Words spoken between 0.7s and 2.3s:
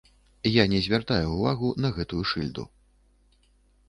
не звяртаю ўвагу на гэтую